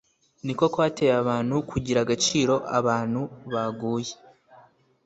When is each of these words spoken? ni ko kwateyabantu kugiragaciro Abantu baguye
ni 0.45 0.53
ko 0.59 0.65
kwateyabantu 0.73 1.55
kugiragaciro 1.69 2.55
Abantu 2.79 3.21
baguye 3.51 4.13